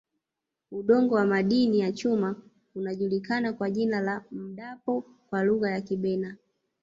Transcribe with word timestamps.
Udongo 0.71 1.15
wa 1.15 1.25
madini 1.25 1.79
ya 1.79 1.91
chuma 1.91 2.35
unajulikana 2.75 3.53
kwa 3.53 3.71
jina 3.71 4.01
la 4.01 4.23
Mdapo 4.31 5.03
kwa 5.29 5.43
Lugha 5.43 5.71
ya 5.71 5.81
Kibena 5.81 6.35